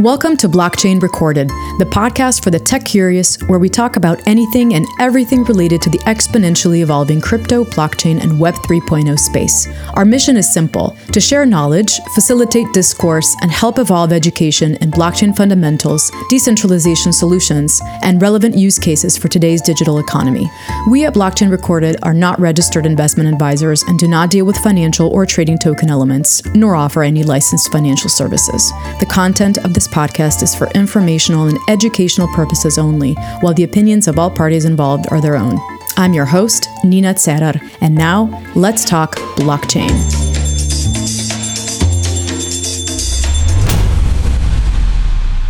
[0.00, 4.74] Welcome to Blockchain Recorded, the podcast for the tech curious, where we talk about anything
[4.74, 9.66] and everything related to the exponentially evolving crypto, blockchain, and Web 3.0 space.
[9.94, 15.36] Our mission is simple to share knowledge, facilitate discourse, and help evolve education in blockchain
[15.36, 20.48] fundamentals, decentralization solutions, and relevant use cases for today's digital economy.
[20.88, 25.08] We at Blockchain Recorded are not registered investment advisors and do not deal with financial
[25.08, 28.70] or trading token elements, nor offer any licensed financial services.
[29.00, 34.08] The content of this podcast is for informational and educational purposes only, while the opinions
[34.08, 35.58] of all parties involved are their own.
[35.96, 39.90] I'm your host, Nina Tserar, and now let's talk blockchain.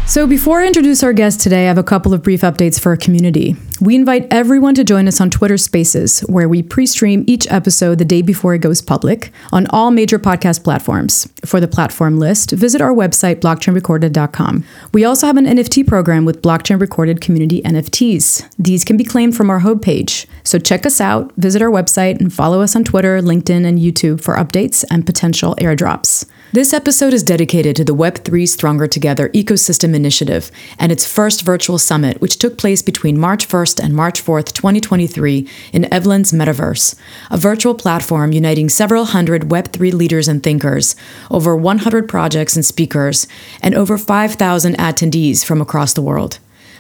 [0.06, 2.90] So, before I introduce our guest today, I have a couple of brief updates for
[2.90, 3.56] our community.
[3.80, 7.98] We invite everyone to join us on Twitter Spaces, where we pre stream each episode
[7.98, 11.28] the day before it goes public on all major podcast platforms.
[11.44, 14.64] For the platform list, visit our website, blockchainrecorded.com.
[14.92, 18.52] We also have an NFT program with Blockchain Recorded Community NFTs.
[18.58, 20.26] These can be claimed from our homepage.
[20.42, 24.20] So, check us out, visit our website, and follow us on Twitter, LinkedIn, and YouTube
[24.20, 26.26] for updates and potential airdrops.
[26.50, 31.76] This episode is dedicated to the Web3 Stronger Together ecosystem initiative and its first virtual
[31.78, 36.98] summit, which took place between March 1st and March 4th, 2023, in Evveland's Metaverse,
[37.30, 40.96] a virtual platform uniting several hundred Web3 leaders and thinkers,
[41.30, 43.26] over 100 projects and speakers,
[43.60, 46.38] and over 5,000 attendees from across the world.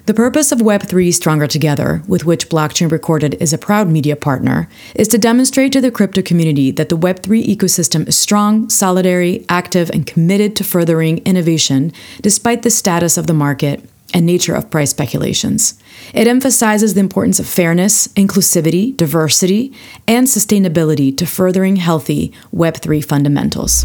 [0.08, 4.66] The purpose of Web3 Stronger Together, with which Blockchain Recorded is a proud media partner,
[4.94, 9.90] is to demonstrate to the crypto community that the Web3 ecosystem is strong, solidary, active,
[9.90, 14.90] and committed to furthering innovation despite the status of the market and nature of price
[14.90, 15.80] speculations.
[16.14, 19.72] It emphasizes the importance of fairness, inclusivity, diversity,
[20.06, 23.84] and sustainability to furthering healthy Web3 fundamentals.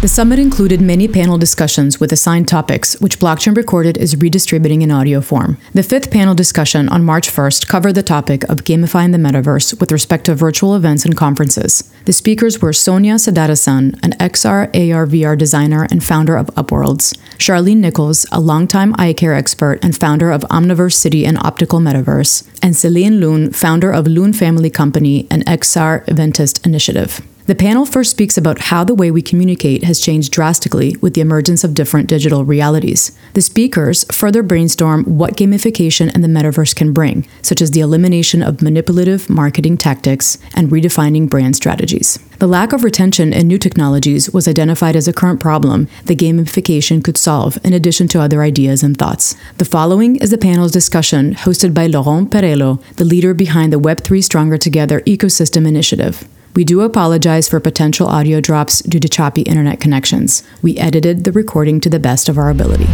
[0.00, 4.92] The summit included many panel discussions with assigned topics, which Blockchain Recorded is redistributing in
[4.92, 5.58] audio form.
[5.74, 9.90] The fifth panel discussion on March 1st covered the topic of gamifying the metaverse with
[9.90, 11.92] respect to virtual events and conferences.
[12.04, 17.78] The speakers were Sonya Seddarassan, an XR AR VR designer and founder of Upworlds, Charlene
[17.78, 22.76] Nichols, a longtime eye care expert and founder of Omniverse City and Optical Metaverse, and
[22.76, 27.20] Selen Lun, founder of Loon Family Company and XR Eventist Initiative.
[27.48, 31.22] The panel first speaks about how the way we communicate has changed drastically with the
[31.22, 33.16] emergence of different digital realities.
[33.32, 38.42] The speakers further brainstorm what gamification and the metaverse can bring, such as the elimination
[38.42, 42.18] of manipulative marketing tactics and redefining brand strategies.
[42.38, 47.02] The lack of retention in new technologies was identified as a current problem that gamification
[47.02, 49.36] could solve, in addition to other ideas and thoughts.
[49.56, 54.22] The following is the panel's discussion hosted by Laurent Perello, the leader behind the Web3
[54.22, 56.28] Stronger Together ecosystem initiative.
[56.54, 60.42] We do apologize for potential audio drops due to choppy internet connections.
[60.62, 62.88] We edited the recording to the best of our ability.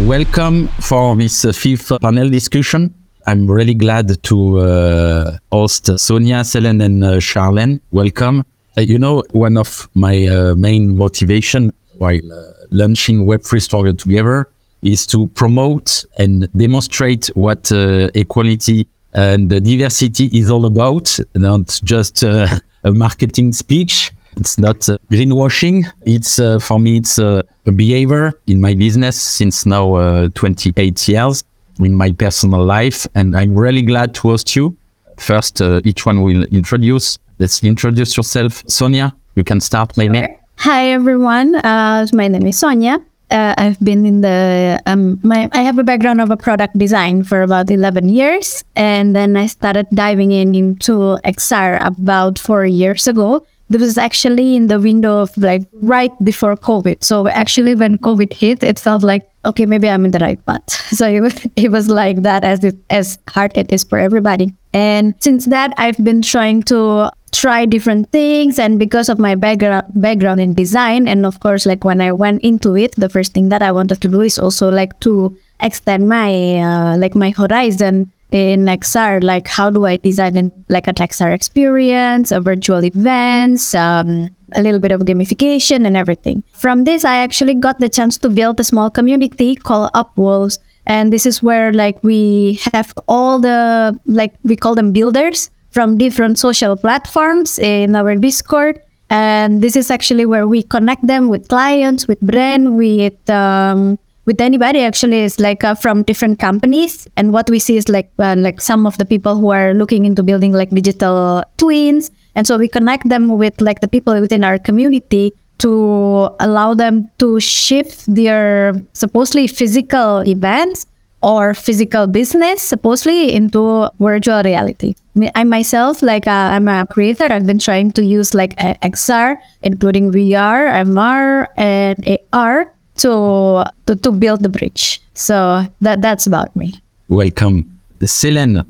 [0.00, 2.94] Welcome for this uh, fifth panel discussion.
[3.26, 7.80] I'm really glad to uh, host Sonya, Selen, and uh, Charlene.
[7.90, 8.44] Welcome.
[8.76, 14.48] Uh, you know, one of my uh, main motivation while uh, launching Web3 Stronger Together
[14.82, 18.86] is to promote and demonstrate what equality
[19.16, 22.46] and the diversity is all about, not just uh,
[22.84, 24.12] a marketing speech.
[24.36, 25.86] It's not uh, greenwashing.
[26.04, 31.08] It's uh, for me, it's uh, a behavior in my business since now uh, 28
[31.08, 31.42] years
[31.80, 34.76] in my personal life, and I'm really glad to host you.
[35.16, 37.18] First, uh, each one will introduce.
[37.38, 39.14] Let's introduce yourself, Sonya.
[39.34, 40.26] You can start, maybe.
[40.58, 41.52] Hi everyone.
[41.62, 43.00] my name is Sonya
[43.30, 47.24] uh, I've been in the um, my I have a background of a product design
[47.24, 53.06] for about 11 years and then I started diving in into XR about 4 years
[53.08, 57.02] ago this was actually in the window of like right before COVID.
[57.02, 60.62] So actually when COVID hit it felt like okay maybe I'm in the right path.
[60.96, 64.54] So it was, it was like that as it, as hard it is for everybody.
[64.72, 68.58] And since that I've been trying to try different things.
[68.58, 72.40] And because of my background background in design and of course like when i went
[72.42, 76.08] into it the first thing that i wanted to do is also like to extend
[76.08, 80.92] my uh, like my horizon in xr like how do i design in, like a
[80.92, 87.04] xr experience a virtual events um, a little bit of gamification and everything from this
[87.04, 91.42] i actually got the chance to build a small community called Upworlds and this is
[91.42, 97.58] where like we have all the like we call them builders from different social platforms
[97.58, 98.80] in our Discord.
[99.10, 104.40] And this is actually where we connect them with clients, with brand, with um, with
[104.40, 104.80] anybody.
[104.80, 107.08] Actually, is like uh, from different companies.
[107.16, 110.04] And what we see is like uh, like some of the people who are looking
[110.04, 112.10] into building like digital twins.
[112.34, 117.10] And so we connect them with like the people within our community to allow them
[117.18, 120.86] to shift their supposedly physical events
[121.22, 124.94] or physical business supposedly into virtual reality.
[125.34, 130.12] I myself, like uh, I'm a creator, I've been trying to use like XR, including
[130.12, 135.00] VR, MR, and AR to, to to build the bridge.
[135.14, 136.74] So that that's about me.
[137.08, 138.66] Welcome, Selen.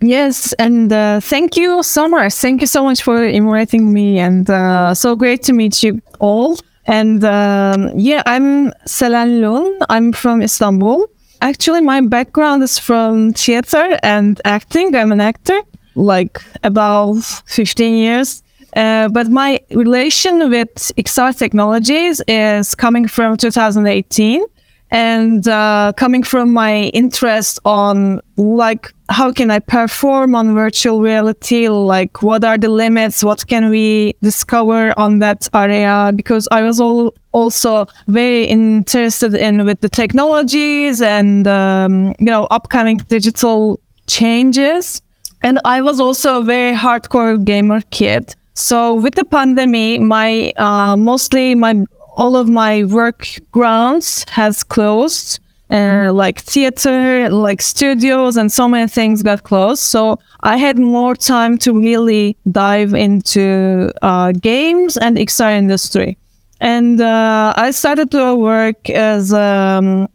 [0.00, 2.34] Yes, and uh, thank you so much.
[2.34, 6.58] Thank you so much for inviting me, and uh, so great to meet you all.
[6.86, 9.78] And um, yeah, I'm Selen Lun.
[9.88, 11.06] I'm from Istanbul.
[11.40, 14.94] Actually, my background is from theater and acting.
[14.94, 15.60] I'm an actor,
[15.94, 18.42] like about 15 years.
[18.76, 24.44] Uh, but my relation with XR technologies is coming from 2018
[24.90, 31.68] and uh, coming from my interest on like how can i perform on virtual reality?
[31.68, 33.24] Like what are the limits?
[33.24, 36.12] What can we discover on that area?
[36.14, 42.44] Because i was all also very interested in with the technologies and um, you know
[42.50, 45.00] upcoming digital changes.
[45.42, 50.96] And i was also a very hardcore gamer kid so with the pandemic my uh,
[50.96, 51.84] mostly my
[52.16, 55.40] all of my work grounds has closed.
[55.68, 59.82] Uh, like theater like studios and so many things got closed.
[59.82, 66.16] So i had more time to really dive into uh, games and xr industry.
[66.60, 70.08] And uh, i started to work as um,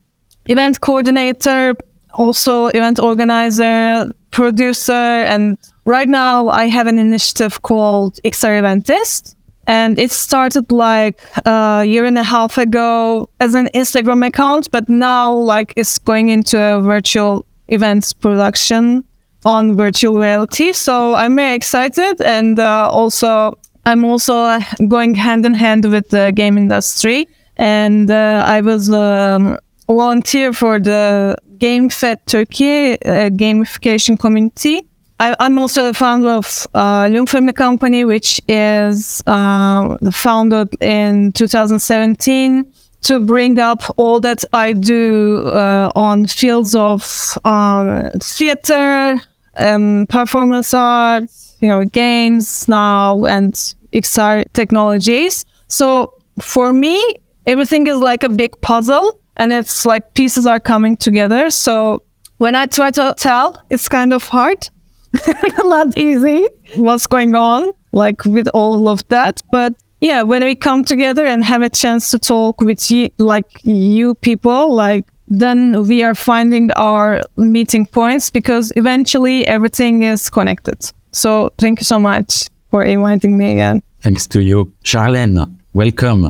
[0.46, 1.76] event coordinator
[2.14, 4.94] also event organizer producer
[5.34, 9.36] and right now i have an initiative called xr eventist
[9.68, 14.90] and it started like a year and a half ago as an Instagram account, but
[14.90, 19.04] now like it's going into a virtual events production
[19.46, 20.74] on virtual reality.
[20.74, 26.32] So I'm very excited, and uh, also I'm also going hand in hand with the
[26.36, 29.58] game industry, and uh, I was um,
[29.88, 34.88] volunteer for the Game Fed Turkey uh, gamification community
[35.22, 37.08] I, am also the founder of uh,
[37.54, 45.92] Company, which is uh, founded in 2017 to bring up all that I do uh,
[45.96, 49.22] on fields of uh, theater,
[49.58, 51.26] um, performance art,
[51.60, 53.54] you know, games now, and
[53.94, 55.46] XR technologies.
[55.68, 57.00] So for me,
[57.46, 61.52] everything is like a big puzzle, and it's like pieces are coming together.
[61.52, 62.02] So
[62.40, 64.68] when I try to tell, it's kind of hard
[65.64, 69.42] not easy what's going on, like with all of that.
[69.52, 73.64] But yeah, when we come together and have a chance to talk with you, like
[73.64, 80.92] you people, like then we are finding our meeting points because eventually everything is connected.
[81.12, 83.82] So thank you so much for inviting me again.
[84.02, 84.74] Thanks to you.
[84.84, 86.28] Charlene, welcome.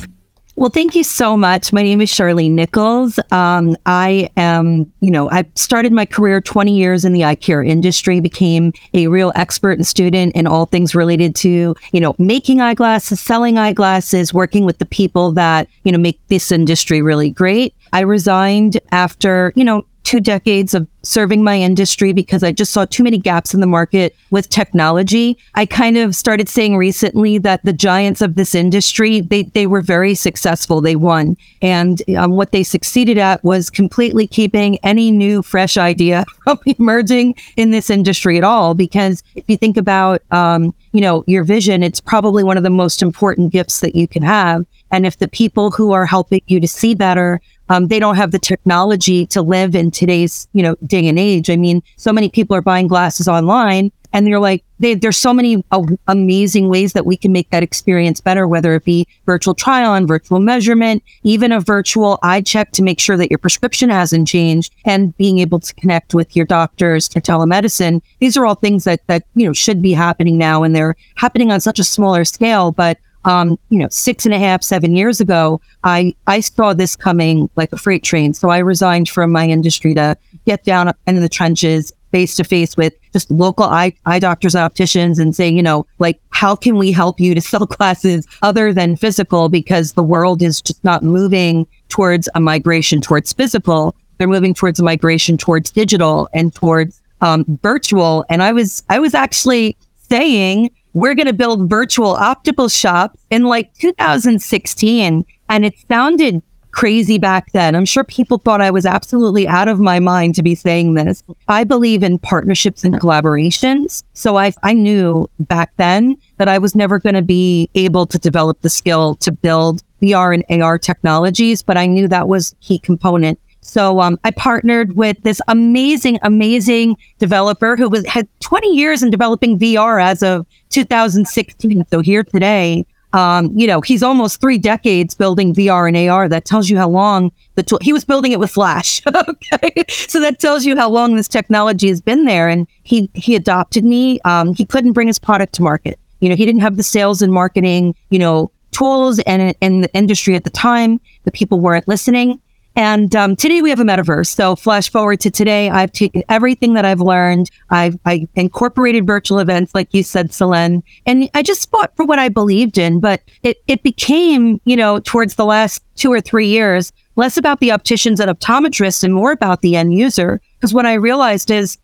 [0.61, 1.73] Well, thank you so much.
[1.73, 3.17] My name is Charlene Nichols.
[3.31, 7.63] Um, I am, you know, I started my career 20 years in the eye care
[7.63, 12.61] industry, became a real expert and student in all things related to, you know, making
[12.61, 17.73] eyeglasses, selling eyeglasses, working with the people that, you know, make this industry really great.
[17.91, 22.83] I resigned after, you know, two decades of serving my industry because I just saw
[22.83, 25.37] too many gaps in the market with technology.
[25.55, 29.81] I kind of started saying recently that the giants of this industry, they, they were
[29.81, 30.81] very successful.
[30.81, 31.37] They won.
[31.61, 37.35] And um, what they succeeded at was completely keeping any new, fresh idea from emerging
[37.55, 38.73] in this industry at all.
[38.73, 42.69] Because if you think about, um, you know, your vision, it's probably one of the
[42.69, 44.65] most important gifts that you can have.
[44.91, 47.39] And if the people who are helping you to see better
[47.71, 51.49] um, they don't have the technology to live in today's, you know, day and age.
[51.49, 55.33] I mean, so many people are buying glasses online and you're like, they, there's so
[55.33, 59.55] many uh, amazing ways that we can make that experience better, whether it be virtual
[59.55, 63.89] try on, virtual measurement, even a virtual eye check to make sure that your prescription
[63.89, 68.01] hasn't changed and being able to connect with your doctors for telemedicine.
[68.19, 71.53] These are all things that, that, you know, should be happening now and they're happening
[71.53, 75.21] on such a smaller scale, but um, you know, six and a half, seven years
[75.21, 78.33] ago, I, I saw this coming like a freight train.
[78.33, 82.75] So I resigned from my industry to get down into the trenches face to face
[82.75, 86.91] with just local eye, eye doctors, opticians and say, you know, like, how can we
[86.91, 89.49] help you to sell classes other than physical?
[89.49, 93.95] Because the world is just not moving towards a migration towards physical.
[94.17, 98.25] They're moving towards a migration towards digital and towards um, virtual.
[98.29, 99.77] And I was, I was actually
[100.09, 105.25] saying we're going to build virtual optical shops in like 2016.
[105.49, 107.75] And it sounded crazy back then.
[107.75, 111.23] I'm sure people thought I was absolutely out of my mind to be saying this.
[111.47, 114.03] I believe in partnerships and collaborations.
[114.13, 118.17] So I, I knew back then that I was never going to be able to
[118.17, 122.55] develop the skill to build VR and AR technologies, but I knew that was a
[122.65, 123.39] key component.
[123.61, 129.11] So um, I partnered with this amazing, amazing developer who was had 20 years in
[129.11, 131.85] developing VR as of 2016.
[131.89, 136.29] So here today, um, you know, he's almost three decades building VR and AR.
[136.29, 139.01] That tells you how long the tool, he was building it with Flash.
[139.15, 139.83] okay.
[139.87, 142.47] So that tells you how long this technology has been there.
[142.47, 144.19] And he, he adopted me.
[144.21, 145.99] Um, he couldn't bring his product to market.
[146.19, 149.93] You know, he didn't have the sales and marketing, you know, tools and in the
[149.93, 150.99] industry at the time.
[151.23, 152.39] The people weren't listening.
[152.75, 154.27] And um, today we have a metaverse.
[154.27, 157.49] So flash forward to today, I've taken everything that I've learned.
[157.69, 162.19] I've I incorporated virtual events, like you said, Selen, and I just fought for what
[162.19, 162.99] I believed in.
[162.99, 167.59] But it it became, you know, towards the last two or three years, less about
[167.59, 170.39] the opticians and optometrists and more about the end user.
[170.57, 171.77] Because what I realized is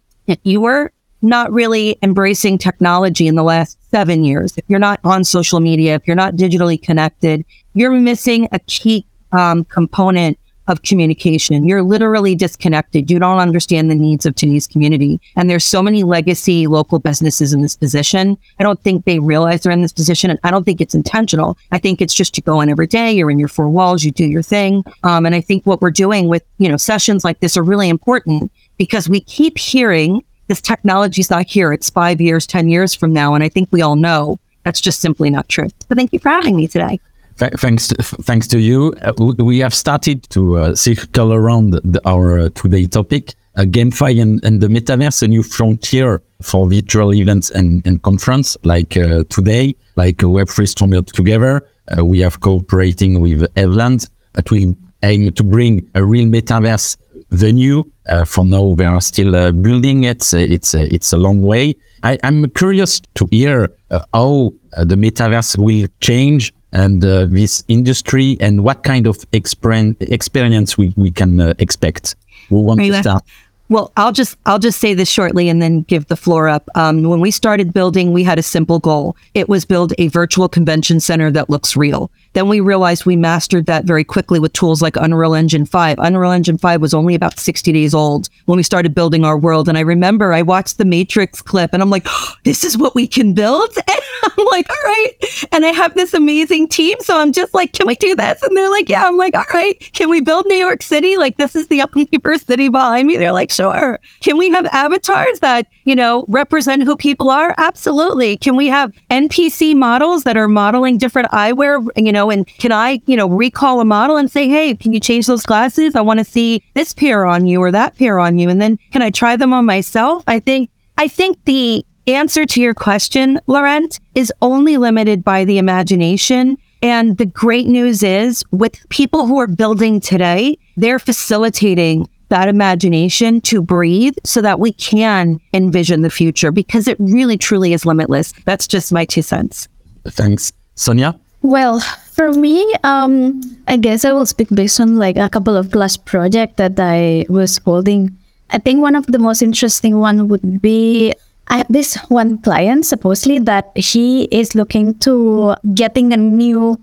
[0.44, 0.92] you were
[1.22, 4.58] not really embracing technology in the last seven years.
[4.58, 9.06] If you're not on social media, if you're not digitally connected, you're missing a key
[9.32, 11.68] um, component of communication.
[11.68, 13.10] You're literally disconnected.
[13.10, 15.20] You don't understand the needs of today's community.
[15.36, 18.38] And there's so many legacy local businesses in this position.
[18.60, 20.30] I don't think they realize they're in this position.
[20.30, 21.58] And I don't think it's intentional.
[21.72, 24.12] I think it's just you go in every day, you're in your four walls, you
[24.12, 24.84] do your thing.
[25.04, 27.90] Um, and I think what we're doing with, you know, sessions like this are really
[27.90, 31.74] important because we keep hearing this technology's not here.
[31.74, 33.34] It's five years, 10 years from now.
[33.34, 35.68] And I think we all know that's just simply not true.
[35.68, 37.00] So thank you for having me today
[37.38, 38.94] thanks, to, thanks to you.
[39.02, 44.22] Uh, we have started to uh, circle around the, our uh, today topic, uh, GameFi
[44.22, 49.24] and, and, the metaverse, a new frontier for virtual events and, and conference like uh,
[49.30, 51.68] today, like Web3 Stronger Together.
[51.98, 54.10] Uh, we have cooperating with Evveland
[54.46, 56.98] to aim to bring a real metaverse
[57.32, 57.84] venue.
[58.26, 60.34] for now, we are still building it.
[60.34, 61.76] It's, it's a long way.
[62.04, 68.64] I, am curious to hear how the metaverse will change and uh, this industry and
[68.64, 72.16] what kind of experience we, we can uh, expect.
[72.50, 73.24] We want to start.
[73.70, 76.70] Well, I'll just I'll just say this shortly and then give the floor up.
[76.76, 79.18] Um, when we started building, we had a simple goal.
[79.34, 82.10] It was build a virtual convention center that looks real.
[82.38, 85.98] Then we realized we mastered that very quickly with tools like Unreal Engine 5.
[85.98, 89.68] Unreal Engine 5 was only about 60 days old when we started building our world.
[89.68, 92.06] And I remember I watched the Matrix clip and I'm like,
[92.44, 93.76] this is what we can build.
[94.28, 95.12] And I'm like, all right.
[95.52, 96.98] And I have this amazing team.
[97.02, 98.42] So I'm just like, can we do this?
[98.42, 99.08] And they're like, yeah.
[99.08, 99.80] I'm like, all right.
[99.94, 101.18] Can we build New York City?
[101.18, 103.18] Like, this is the Omniverse city behind me.
[103.18, 104.00] They're like, sure.
[104.22, 107.54] Can we have avatars that, you know, represent who people are?
[107.58, 108.38] Absolutely.
[108.38, 113.02] Can we have NPC models that are modeling different eyewear, you know, and can I,
[113.06, 115.96] you know, recall a model and say, hey, can you change those glasses?
[115.96, 118.50] I want to see this pair on you or that pair on you.
[118.50, 120.24] And then can I try them on myself?
[120.28, 125.58] I think, I think the answer to your question, Laurent, is only limited by the
[125.58, 126.58] imagination.
[126.82, 133.42] And the great news is with people who are building today, they're facilitating that imagination
[133.42, 138.34] to breathe so that we can envision the future because it really truly is limitless.
[138.46, 139.68] That's just my two cents.
[140.06, 140.52] Thanks.
[140.76, 141.20] Sonya?
[141.42, 141.82] Well,
[142.18, 145.96] for me, um, I guess I will speak based on like a couple of class
[145.96, 148.18] projects that I was holding.
[148.50, 151.14] I think one of the most interesting one would be
[151.48, 156.82] I have this one client supposedly that she is looking to getting a new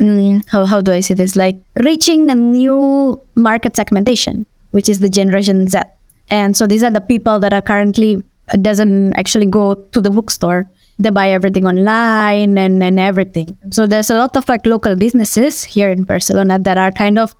[0.00, 5.00] mm, how how do I say this like reaching a new market segmentation, which is
[5.00, 5.80] the Generation Z.
[6.30, 8.24] And so these are the people that are currently
[8.62, 10.68] doesn't actually go to the bookstore
[11.00, 13.56] they buy everything online and, and everything.
[13.70, 17.34] So there's a lot of like local businesses here in Barcelona that are kind of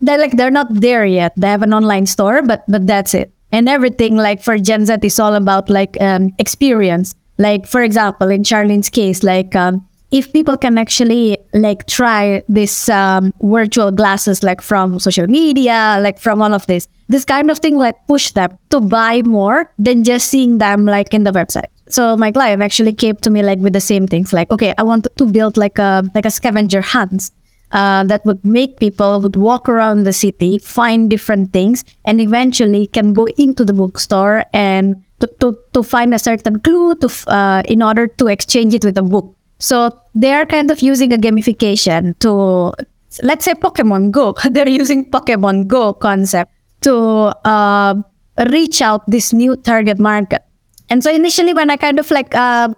[0.00, 1.32] they're like they're not there yet.
[1.36, 3.32] They have an online store, but but that's it.
[3.52, 7.14] And everything like for Gen Z is all about like um, experience.
[7.38, 12.88] Like for example, in Charlene's case, like um, if people can actually like try this
[12.88, 17.58] um, virtual glasses like from social media, like from all of this, this kind of
[17.58, 21.71] thing like push them to buy more than just seeing them like in the website.
[21.88, 24.82] So my client actually came to me like with the same things, like, okay, I
[24.82, 27.30] want to build like a like a scavenger hunt
[27.72, 32.86] uh, that would make people would walk around the city, find different things, and eventually
[32.86, 37.62] can go into the bookstore and to, to, to find a certain clue to uh,
[37.66, 39.34] in order to exchange it with a book.
[39.58, 42.74] So they are kind of using a gamification to
[43.22, 44.34] let's say Pokemon Go.
[44.50, 46.94] They're using Pokemon Go concept to
[47.44, 47.94] uh,
[48.50, 50.42] reach out this new target market.
[50.92, 52.68] And so initially, when I kind of like uh,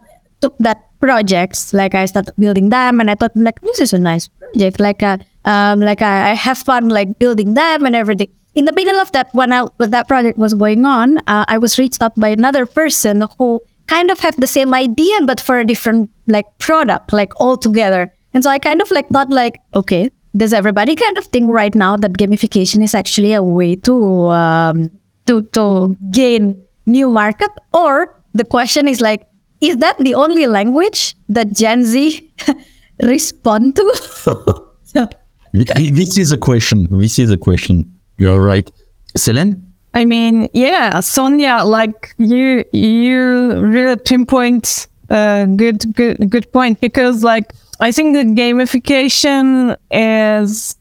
[0.40, 3.98] took that projects, like I started building them, and I thought like this is a
[3.98, 4.78] nice project.
[4.78, 8.28] Like uh, Um, like I, I have fun like building them and everything.
[8.54, 11.78] In the middle of that, when, I, that project was going on, uh, I was
[11.78, 15.66] reached out by another person who kind of have the same idea, but for a
[15.66, 18.12] different like product, like all together.
[18.32, 21.74] And so I kind of like thought like, okay, does everybody kind of think right
[21.74, 23.94] now that gamification is actually a way to
[24.28, 24.90] um,
[25.26, 27.50] to to gain new market?
[27.72, 29.26] Or the question is like,
[29.60, 32.32] is that the only language that Gen Z
[33.02, 33.94] respond to?
[34.84, 35.08] so,
[35.52, 36.88] This is a question.
[36.90, 37.90] This is a question.
[38.18, 38.70] You're right.
[39.16, 39.62] Selen?
[39.94, 47.22] I mean, yeah, Sonya, like you, you really pinpoint a good, good, good point because,
[47.22, 50.76] like, I think the gamification is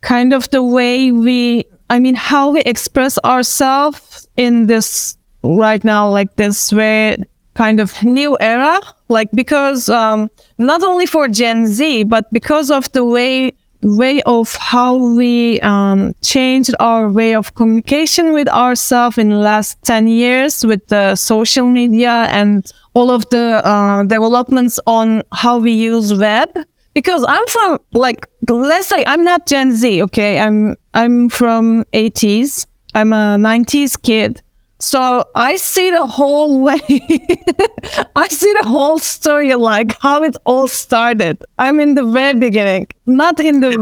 [0.00, 6.08] kind of the way we, I mean, how we express ourselves in this right now,
[6.08, 7.16] like this way,
[7.54, 12.90] kind of new era, like because um, not only for Gen Z, but because of
[12.92, 13.52] the way
[13.82, 19.80] way of how we um, changed our way of communication with ourselves in the last
[19.84, 25.72] 10 years with the social media and all of the uh, developments on how we
[25.72, 26.48] use web.
[26.94, 30.40] Because i'm from like let's say i'm not gen z okay?
[30.40, 34.42] I'm i'm from 80s i'm a 90s kid
[34.80, 36.78] so I see the whole way.
[38.16, 41.42] I see the whole story, like how it all started.
[41.58, 43.70] I'm in the very beginning, not in the.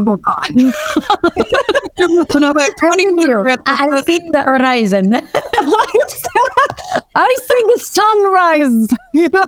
[3.67, 5.13] I see the horizon.
[7.15, 9.45] I see the sunrise, you know.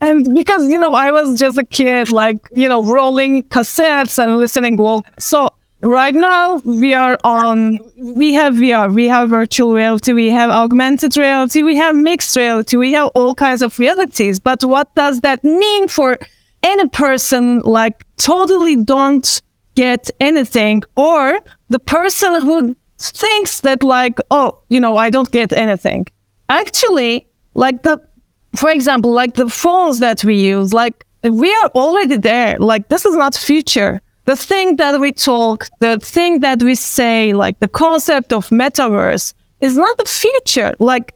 [0.00, 4.38] and because you know, I was just a kid, like you know, rolling cassettes and
[4.38, 4.78] listening.
[4.78, 5.50] Well, so
[5.86, 11.16] right now we are on we have VR, we have virtual reality, we have augmented
[11.16, 14.40] reality, we have mixed reality, we have all kinds of realities.
[14.40, 16.18] But what does that mean for
[16.62, 19.40] any person like totally don't
[19.74, 21.38] get anything or
[21.68, 26.06] the person who thinks that like, oh, you know, I don't get anything.
[26.48, 28.00] Actually, like the
[28.56, 32.58] for example, like the phones that we use, like we are already there.
[32.58, 37.32] Like this is not future the thing that we talk, the thing that we say,
[37.32, 40.74] like the concept of metaverse is not the future.
[40.78, 41.14] Like,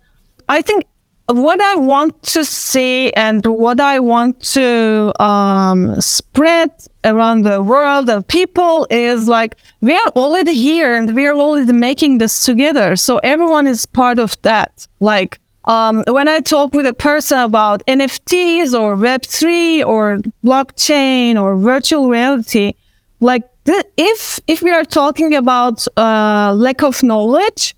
[0.49, 0.87] I think
[1.27, 6.70] what I want to see and what I want to um, spread
[7.05, 11.73] around the world of people is like we are already here and we are already
[11.73, 12.96] making this together.
[12.96, 14.87] So everyone is part of that.
[15.01, 21.57] Like um, when I talk with a person about NFTs or Web3 or blockchain or
[21.57, 22.75] virtual reality,
[23.21, 27.75] like th- if if we are talking about uh, lack of knowledge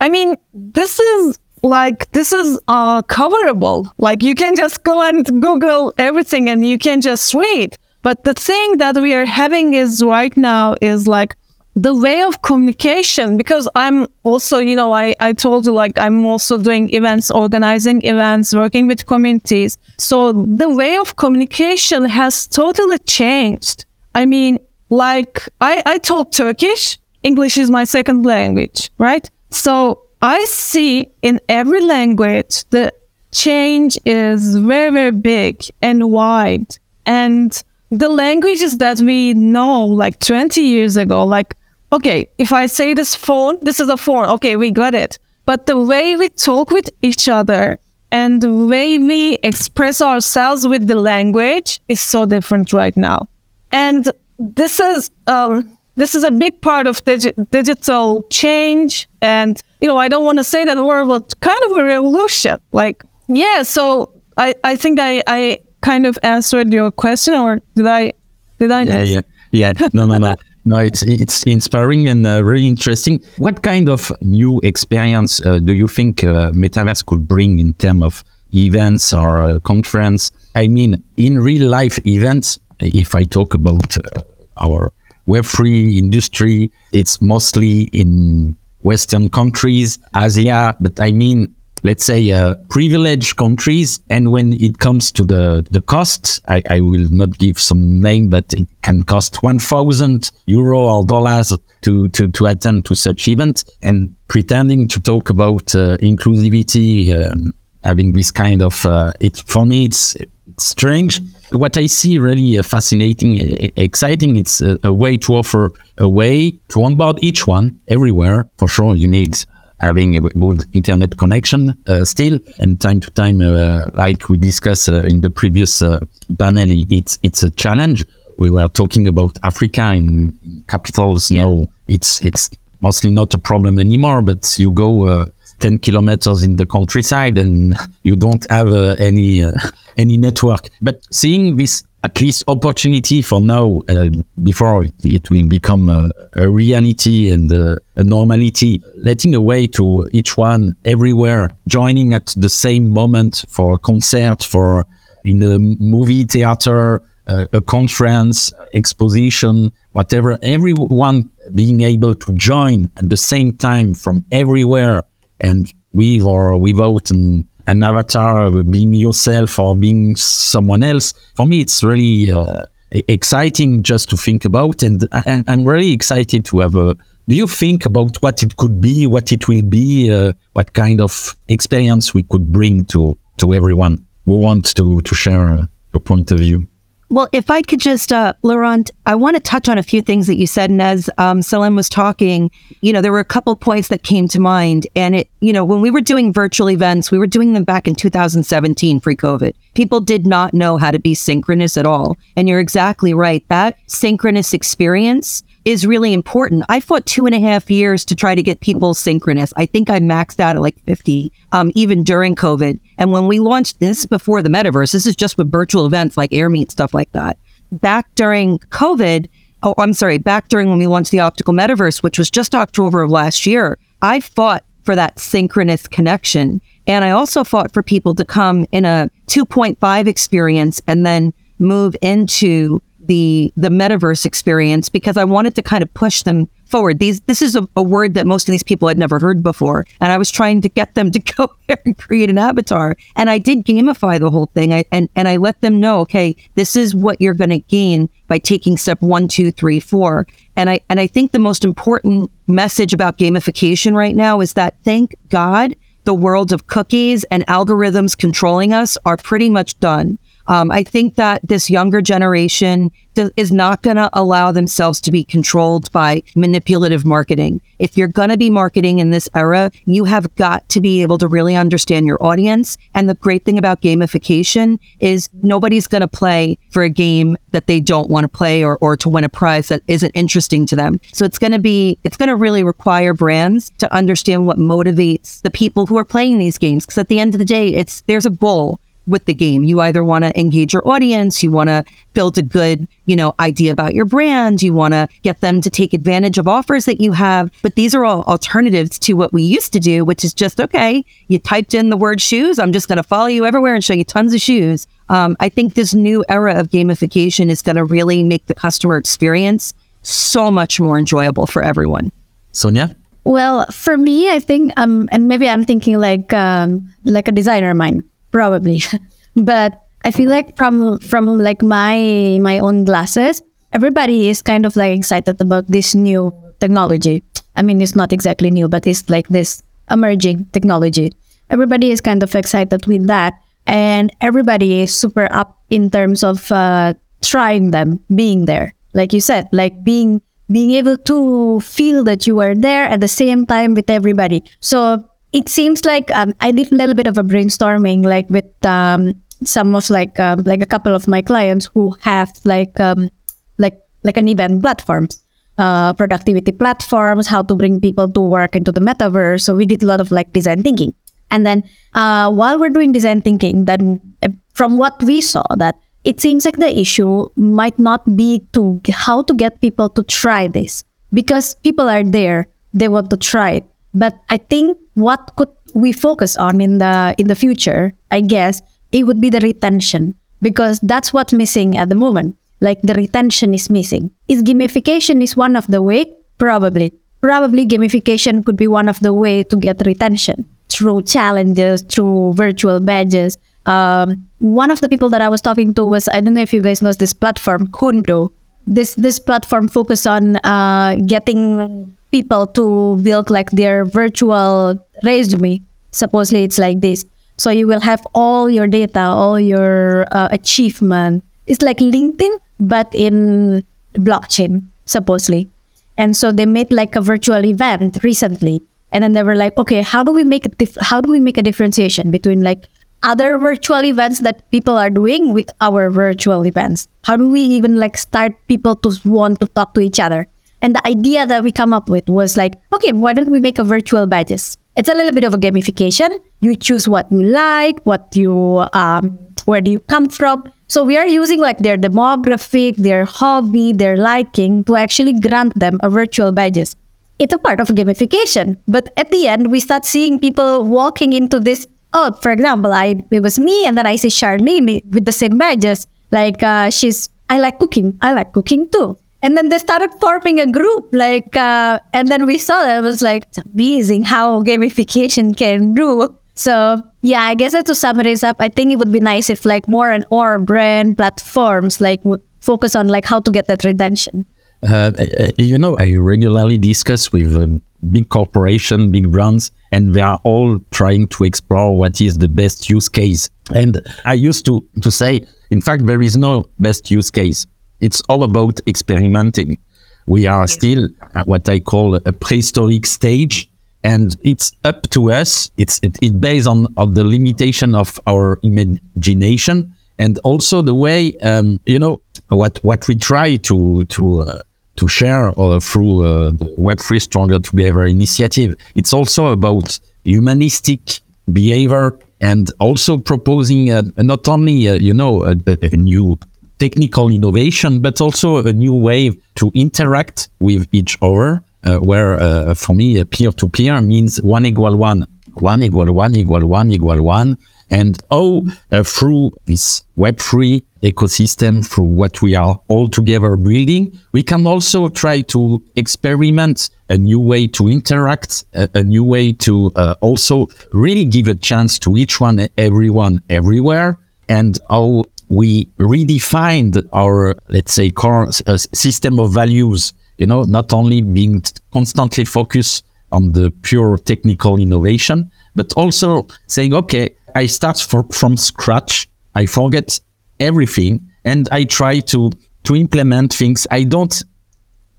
[0.00, 3.90] i mean this is like this is uh, coverable.
[3.98, 7.76] Like you can just go and google everything and you can just read.
[8.02, 11.34] But the thing that we are having is right now is like
[11.74, 13.36] the way of communication.
[13.38, 18.04] Because i'm also you know i i told you like i'm also doing events organizing
[18.04, 19.78] events working with communities.
[19.98, 23.86] So the way of communication has totally changed.
[24.14, 24.58] I mean
[24.96, 26.98] like I, I talk Turkish.
[27.22, 29.30] English is my second language, right?
[29.50, 32.92] So I see in every language the
[33.32, 36.76] change is very, very big and wide.
[37.06, 41.56] And the languages that we know like 20 years ago, like,
[41.92, 44.26] okay, if I say this phone, this is a phone.
[44.30, 45.18] Okay, we got it.
[45.46, 47.78] But the way we talk with each other
[48.10, 53.28] and the way we express ourselves with the language is so different right now.
[53.72, 59.88] And this is um, this is a big part of digi- digital change, and you
[59.88, 62.58] know I don't want to say that word, but kind of a revolution.
[62.72, 67.86] Like yeah, so I I think I I kind of answered your question, or did
[67.86, 68.12] I
[68.58, 68.82] did I?
[68.82, 69.20] Yeah, yeah,
[69.50, 69.72] yeah.
[69.92, 70.36] No, no, no.
[70.66, 73.22] No, it's it's inspiring and uh, really interesting.
[73.36, 78.02] What kind of new experience uh, do you think uh, metaverse could bring in terms
[78.02, 80.32] of events or uh, conference?
[80.54, 84.22] I mean, in real life events, if I talk about uh,
[84.56, 84.92] our
[85.26, 93.36] Web3 industry, it's mostly in Western countries, Asia, but I mean, let's say uh, privileged
[93.36, 94.00] countries.
[94.10, 98.30] And when it comes to the, the cost, I, I will not give some name,
[98.30, 103.64] but it can cost 1,000 euro or dollars to, to, to attend to such event
[103.82, 109.66] and pretending to talk about uh, inclusivity, um, having this kind of, uh, it, for
[109.66, 111.20] me, it's, it's strange
[111.54, 113.38] what I see really uh, fascinating,
[113.76, 118.48] exciting, it's a, a, way to offer a way to onboard each one everywhere.
[118.58, 119.44] For sure, you need
[119.80, 124.88] having a good internet connection uh, still, and time to time, uh, like we discussed
[124.88, 126.00] uh, in the previous uh,
[126.38, 128.04] panel, it's it's a challenge.
[128.36, 130.36] we were talking about Africa in
[130.68, 131.30] capitals.
[131.30, 134.22] Now it's it's mostly not a problem anymore.
[134.22, 139.44] But you go uh, ten kilometers in the countryside and you don't have uh, any
[139.44, 139.52] uh,
[139.96, 140.68] any network.
[140.80, 144.10] But seeing this at least opportunity for now uh,
[144.42, 150.06] before it will become a, a reality and uh, a normality letting a way to
[150.12, 154.84] each one everywhere joining at the same moment for a concert for
[155.24, 163.08] in a movie theater uh, a conference exposition whatever everyone being able to join at
[163.08, 165.02] the same time from everywhere
[165.40, 171.14] and with or without an an avatar, being yourself or being someone else.
[171.34, 176.44] For me, it's really uh, exciting just to think about, and, and I'm really excited
[176.46, 176.94] to have a.
[177.26, 181.00] Do you think about what it could be, what it will be, uh, what kind
[181.00, 186.30] of experience we could bring to to everyone who wants to to share your point
[186.32, 186.68] of view?
[187.10, 190.26] Well, if I could just, uh, Laurent, I want to touch on a few things
[190.26, 190.70] that you said.
[190.70, 191.42] And as um,
[191.74, 194.86] was talking, you know, there were a couple points that came to mind.
[194.96, 197.86] And it, you know, when we were doing virtual events, we were doing them back
[197.86, 199.54] in 2017 pre COVID.
[199.74, 202.16] People did not know how to be synchronous at all.
[202.36, 203.44] And you're exactly right.
[203.48, 206.64] That synchronous experience is really important.
[206.68, 209.52] I fought two and a half years to try to get people synchronous.
[209.56, 212.78] I think I maxed out at like 50, um, even during COVID.
[212.98, 216.30] And when we launched this before the metaverse, this is just with virtual events like
[216.30, 217.38] AirMeet, stuff like that.
[217.72, 219.28] Back during COVID,
[219.62, 223.02] oh, I'm sorry, back during when we launched the optical metaverse, which was just October
[223.02, 226.60] of last year, I fought for that synchronous connection.
[226.86, 231.96] And I also fought for people to come in a 2.5 experience and then move
[232.02, 236.98] into the the metaverse experience because I wanted to kind of push them forward.
[236.98, 239.86] These this is a, a, word that most of these people had never heard before,
[240.00, 242.96] and I was trying to get them to go there and create an avatar.
[243.16, 246.36] And I did gamify the whole thing, I, and and I let them know, okay,
[246.54, 250.26] this is what you're going to gain by taking step one, two, three, four.
[250.56, 254.76] And I and I think the most important message about gamification right now is that
[254.84, 260.18] thank God the world of cookies and algorithms controlling us are pretty much done.
[260.46, 265.12] Um, I think that this younger generation th- is not going to allow themselves to
[265.12, 267.60] be controlled by manipulative marketing.
[267.78, 271.18] If you're going to be marketing in this era, you have got to be able
[271.18, 272.76] to really understand your audience.
[272.94, 277.66] And the great thing about gamification is nobody's going to play for a game that
[277.66, 280.76] they don't want to play or, or to win a prize that isn't interesting to
[280.76, 281.00] them.
[281.12, 285.40] So it's going to be, it's going to really require brands to understand what motivates
[285.42, 286.84] the people who are playing these games.
[286.84, 289.64] Because at the end of the day, it's, there's a goal with the game.
[289.64, 293.34] You either want to engage your audience, you want to build a good, you know,
[293.40, 297.00] idea about your brand, you want to get them to take advantage of offers that
[297.00, 297.50] you have.
[297.62, 301.04] But these are all alternatives to what we used to do, which is just okay.
[301.28, 302.58] You typed in the word shoes.
[302.58, 304.86] I'm just going to follow you everywhere and show you tons of shoes.
[305.08, 308.96] Um, I think this new era of gamification is going to really make the customer
[308.96, 312.12] experience so much more enjoyable for everyone.
[312.52, 312.96] Sonya?
[313.24, 317.70] Well, for me, I think, um, and maybe I'm thinking like, um, like a designer
[317.70, 318.82] of mine probably.
[319.38, 323.40] but I feel like from from like my my own glasses,
[323.72, 327.22] everybody is kind of like excited about this new technology.
[327.54, 331.14] I mean, it's not exactly new, but it's like this emerging technology.
[331.48, 333.38] Everybody is kind of excited with that,
[333.70, 338.74] and everybody is super up in terms of uh, trying them, being there.
[338.92, 340.20] Like you said, like being
[340.50, 344.42] being able to feel that you are there at the same time with everybody.
[344.60, 348.46] So it seems like um, I did a little bit of a brainstorming, like with
[348.64, 353.10] um, some of like um, like a couple of my clients who have like um,
[353.58, 355.20] like like an event platforms,
[355.58, 359.42] uh, productivity platforms, how to bring people to work into the metaverse.
[359.42, 360.94] So we did a lot of like design thinking,
[361.32, 365.74] and then uh, while we're doing design thinking, then uh, from what we saw that
[366.04, 370.46] it seems like the issue might not be to how to get people to try
[370.46, 370.84] this.
[371.12, 373.64] Because people are there, they want to try it
[373.94, 378.62] but I think what could we focus on in the in the future, I guess,
[378.92, 382.36] it would be the retention because that's what's missing at the moment.
[382.60, 384.10] Like the retention is missing.
[384.28, 386.06] Is gamification is one of the way?
[386.38, 386.92] Probably.
[387.20, 392.80] Probably gamification could be one of the way to get retention through challenges, through virtual
[392.80, 393.38] badges.
[393.66, 396.52] Um, one of the people that I was talking to was I don't know if
[396.52, 398.30] you guys know this platform Hundo.
[398.66, 405.60] This this platform focus on uh, getting people to build like their virtual resume.
[405.90, 407.04] Supposedly it's like this.
[407.38, 411.24] So you will have all your data, all your uh, achievement.
[411.48, 415.50] It's like LinkedIn, but in blockchain, supposedly.
[415.98, 418.62] And so they made like a virtual event recently.
[418.92, 421.18] And then they were like, okay, how do we make a dif- how do we
[421.18, 422.68] make a differentiation between like
[423.02, 426.86] other virtual events that people are doing with our virtual events?
[427.02, 430.28] How do we even like start people to want to talk to each other?
[430.64, 433.58] And the idea that we come up with was like, okay, why don't we make
[433.58, 434.56] a virtual badges?
[434.76, 436.18] It's a little bit of a gamification.
[436.40, 440.50] You choose what you like, what you, um, where do you come from.
[440.68, 445.78] So we are using like their demographic, their hobby, their liking to actually grant them
[445.82, 446.76] a virtual badges.
[447.18, 451.40] It's a part of gamification, but at the end we start seeing people walking into
[451.40, 451.68] this.
[451.92, 455.36] Oh, for example, I it was me, and then I see Charlene with the same
[455.36, 455.86] badges.
[456.10, 457.98] Like uh, she's, I like cooking.
[458.00, 458.96] I like cooking too.
[459.24, 462.82] And then they started forming a group, like, uh, and then we saw that it
[462.82, 466.14] was like amazing how gamification can do.
[466.34, 469.66] So yeah, I guess to summarize up, I think it would be nice if like
[469.66, 474.26] more and more brand platforms like would focus on like how to get that retention.
[474.62, 480.02] Uh, uh, you know, I regularly discuss with um, big corporation, big brands, and they
[480.02, 483.30] are all trying to explore what is the best use case.
[483.54, 487.46] And I used to to say, in fact, there is no best use case.
[487.80, 489.58] It's all about experimenting.
[490.06, 493.50] We are still at what I call a prehistoric stage,
[493.82, 495.50] and it's up to us.
[495.56, 501.16] It's it, it based on, on the limitation of our imagination and also the way
[501.18, 504.42] um, you know what what we try to to uh,
[504.76, 508.56] to share uh, through uh, the Web3 Stronger Together initiative.
[508.74, 511.00] It's also about humanistic
[511.32, 516.18] behavior and also proposing uh, not only uh, you know a, a, new
[516.58, 521.42] technical innovation, but also a new way to interact with each other.
[521.64, 526.14] Uh, where uh, for me, peer to peer means one equal one, one equal one
[526.14, 527.38] equal one equal one,
[527.70, 534.22] and oh, uh, through this Web3 ecosystem, through what we are all together building, we
[534.22, 539.72] can also try to experiment a new way to interact, a, a new way to
[539.76, 546.86] uh, also really give a chance to each one, everyone, everywhere, and how we redefined
[546.92, 552.84] our, let's say, core uh, system of values, you know, not only being constantly focused
[553.12, 559.08] on the pure technical innovation, but also saying, okay, I start for, from scratch.
[559.34, 560.00] I forget
[560.40, 562.30] everything and I try to,
[562.64, 563.66] to implement things.
[563.70, 564.22] I don't,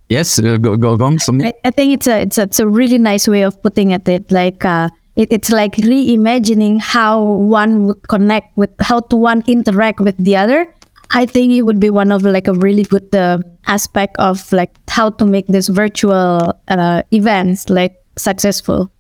[0.10, 1.18] yes, uh, go, go, on.
[1.42, 4.32] I, I, think it's a, it's a, it's a really nice way of putting it.
[4.32, 10.00] Like, uh, it, it's like reimagining how one would connect with how to one interact
[10.00, 10.68] with the other
[11.12, 14.76] i think it would be one of like a really good uh, aspect of like
[14.90, 18.92] how to make this virtual uh, events like successful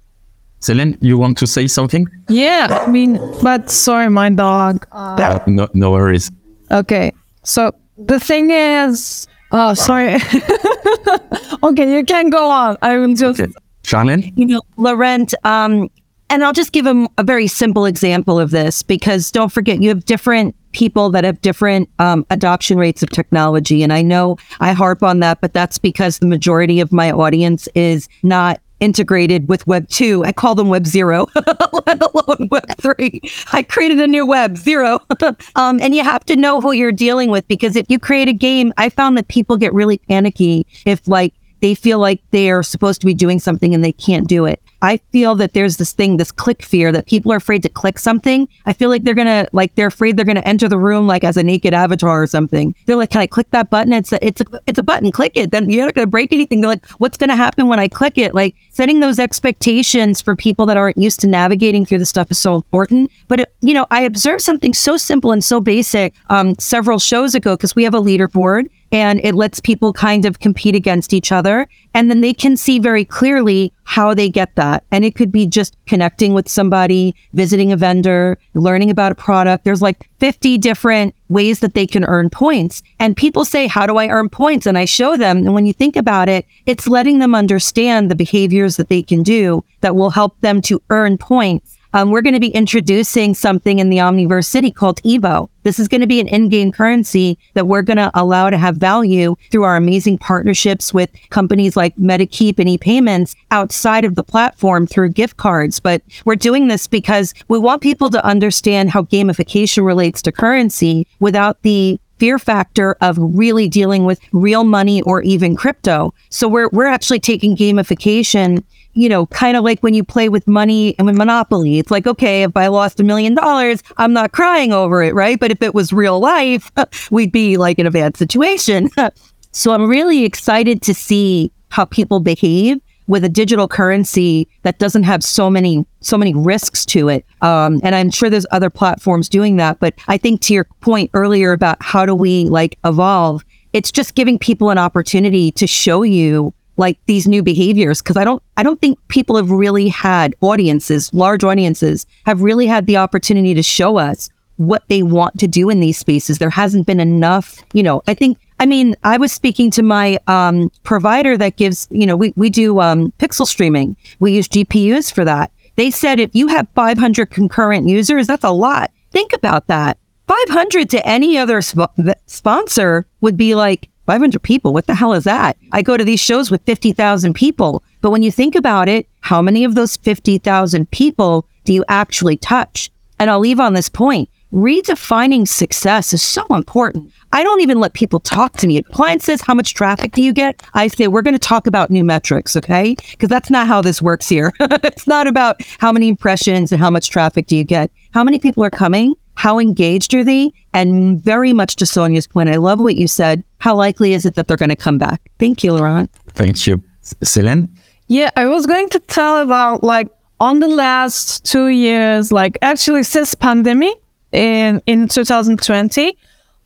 [0.61, 2.07] Selen, you want to say something?
[2.27, 4.87] Yeah, I mean, but sorry, my dog.
[4.91, 6.31] Uh, no, no worries.
[6.71, 7.11] Okay,
[7.43, 10.15] so the thing is, oh, sorry.
[11.63, 12.77] okay, you can go on.
[12.81, 13.39] I will just.
[13.39, 13.51] Okay.
[13.83, 14.33] Charlene?
[14.35, 15.89] You know, Laurent, um,
[16.35, 19.87] and I'll just give them a very simple example of this because don't forget, you
[19.87, 23.81] have different people that have different um, adoption rates of technology.
[23.81, 27.69] And I know I harp on that, but that's because the majority of my audience
[27.73, 30.25] is not integrated with Web 2.
[30.25, 31.27] I call them Web 0,
[31.87, 33.21] let alone Web 3.
[33.53, 34.99] I created a new Web 0.
[35.55, 38.33] um, and you have to know who you're dealing with because if you create a
[38.33, 41.33] game, I found that people get really panicky if like
[41.65, 44.61] they feel like they are supposed to be doing something and they can't do it.
[44.83, 47.97] I feel that there's this thing, this click fear that people are afraid to click
[47.97, 48.47] something.
[48.67, 51.37] I feel like they're gonna like they're afraid they're gonna enter the room like as
[51.37, 52.75] a naked avatar or something.
[52.85, 53.93] They're like, can I click that button?
[53.93, 55.11] It's a it's a it's a button.
[55.11, 55.49] Click it.
[55.49, 56.61] Then you're not gonna break anything.
[56.61, 58.35] They're like, what's gonna happen when I click it?
[58.35, 62.37] Like setting those expectations for people that aren't used to navigating through the stuff is
[62.37, 63.09] so important.
[63.27, 67.33] But it, you know, I observed something so simple and so basic um, several shows
[67.33, 71.29] ago because we have a leaderboard and it lets people kind of compete against each
[71.29, 71.67] other.
[71.93, 74.85] And then they can see very clearly how they get that.
[74.89, 79.65] And it could be just connecting with somebody, visiting a vendor, learning about a product.
[79.65, 82.83] There's like 50 different ways that they can earn points.
[82.97, 84.65] And people say, How do I earn points?
[84.65, 85.39] And I show them.
[85.39, 89.23] And when you think about it, it's letting them understand the behaviors that they can
[89.23, 93.79] do that will help them to earn points um, we're going to be introducing something
[93.79, 95.47] in the Omniverse City called Evo.
[95.63, 98.75] This is going to be an in-game currency that we're going to allow to have
[98.75, 104.85] value through our amazing partnerships with companies like MetaKeep and ePayments outside of the platform
[104.85, 105.79] through gift cards.
[105.79, 111.07] But we're doing this because we want people to understand how gamification relates to currency
[111.21, 116.13] without the fear factor of really dealing with real money or even crypto.
[116.29, 118.63] So we're we're actually taking gamification
[118.95, 121.77] you know, kind of like when you play with money and with Monopoly.
[121.77, 125.39] It's like, okay, if I lost a million dollars, I'm not crying over it, right?
[125.39, 126.71] But if it was real life,
[127.11, 128.89] we'd be like in a bad situation.
[129.51, 135.03] so I'm really excited to see how people behave with a digital currency that doesn't
[135.03, 137.25] have so many so many risks to it.
[137.41, 139.79] Um, and I'm sure there's other platforms doing that.
[139.79, 144.15] But I think to your point earlier about how do we like evolve, it's just
[144.15, 148.63] giving people an opportunity to show you like these new behaviors because I don't I
[148.63, 153.63] don't think people have really had audiences, large audiences have really had the opportunity to
[153.63, 156.37] show us what they want to do in these spaces.
[156.37, 160.17] There hasn't been enough, you know, I think I mean, I was speaking to my
[160.27, 163.97] um, provider that gives, you know, we, we do um, pixel streaming.
[164.19, 165.51] We use GPUs for that.
[165.75, 168.91] They said if you have 500 concurrent users, that's a lot.
[169.11, 169.97] Think about that.
[170.27, 171.91] 500 to any other sp-
[172.25, 174.73] sponsor would be like 500 people.
[174.73, 175.57] What the hell is that?
[175.71, 177.83] I go to these shows with 50,000 people.
[178.01, 182.37] But when you think about it, how many of those 50,000 people do you actually
[182.37, 182.91] touch?
[183.19, 187.11] And I'll leave on this point redefining success is so important.
[187.33, 188.77] I don't even let people talk to me.
[188.77, 190.63] A client says, How much traffic do you get?
[190.73, 192.95] I say, We're going to talk about new metrics, okay?
[193.11, 194.53] Because that's not how this works here.
[194.59, 197.91] it's not about how many impressions and how much traffic do you get.
[198.11, 199.15] How many people are coming?
[199.35, 200.53] How engaged are they?
[200.73, 203.43] And very much to Sonya's point, I love what you said.
[203.59, 205.21] How likely is it that they're going to come back?
[205.39, 206.11] Thank you, Laurent.
[206.29, 206.83] Thank you.
[207.03, 207.69] Selen?
[208.07, 213.03] Yeah, I was going to tell about like on the last two years, like actually
[213.03, 213.95] since pandemic,
[214.35, 216.17] in in 2020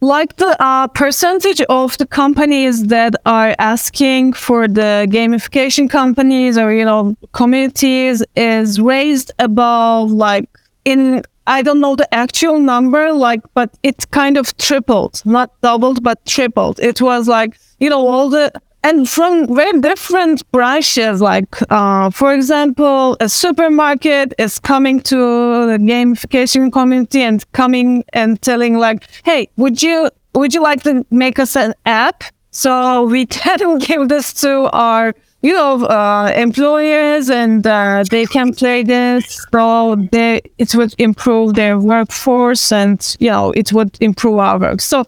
[0.02, 6.74] like the uh, percentage of the companies that are asking for the gamification companies or
[6.74, 10.50] you know communities is raised above like
[10.86, 16.02] in i don't know the actual number like but it kind of tripled not doubled
[16.04, 18.52] but tripled it was like you know all the
[18.84, 21.22] and from very different branches.
[21.22, 28.42] Like, uh, for example, a supermarket is coming to the gamification community and coming and
[28.42, 33.26] telling, like, "Hey, would you would you like to make us an app so we
[33.40, 39.46] can give this to our you know uh, employers and uh, they can play this
[39.52, 44.82] so they it would improve their workforce and you know it would improve our work
[44.82, 45.06] so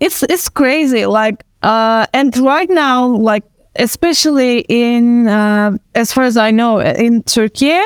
[0.00, 3.42] it's it's crazy like uh, and right now, like
[3.74, 7.76] especially in uh, as far as I know, in Turkey,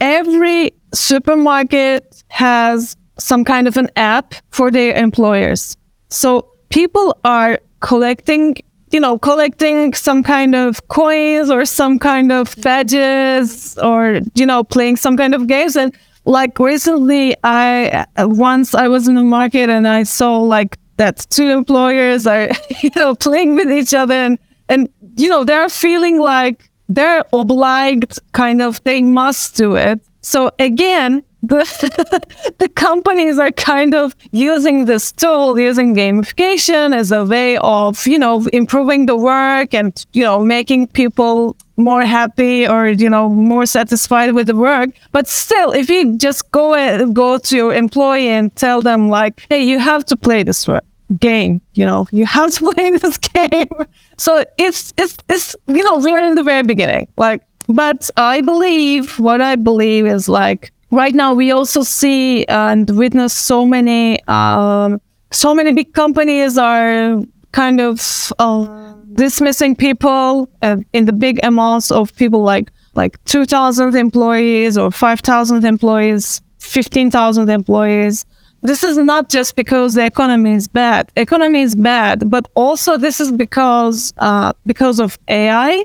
[0.00, 5.76] every supermarket has some kind of an app for their employers.
[6.08, 8.56] So people are collecting,
[8.90, 14.64] you know, collecting some kind of coins or some kind of badges or you know,
[14.64, 15.76] playing some kind of games.
[15.76, 21.26] And like recently i once i was in the market and i saw like that
[21.30, 22.50] two employers are
[22.82, 24.14] you know playing with each other.
[24.14, 29.98] And and you know they're feeling like they're obliged kind of they must do it.
[30.20, 37.56] So again the companies are kind of using this tool using gamification as a way
[37.58, 43.08] of you know improving the work and you know making people more happy or you
[43.08, 47.74] know more satisfied with the work but still if you just go go to your
[47.74, 50.84] employee and tell them like hey you have to play this work
[51.18, 51.60] game.
[51.74, 53.68] You know, you have to play this game.
[54.16, 57.08] So it's it's it's you know we're in the very beginning.
[57.16, 62.90] Like, but I believe what I believe is like right now we also see and
[62.96, 65.00] witness so many um,
[65.30, 67.20] so many big companies are
[67.52, 73.94] kind of uh, dismissing people uh, in the big amounts of people like like 2000
[73.94, 78.26] employees or 5000 employees 15000 employees
[78.62, 81.10] this is not just because the economy is bad.
[81.16, 85.84] Economy is bad, but also this is because uh, because of AI,